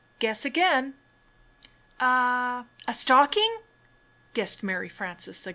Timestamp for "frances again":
4.89-5.49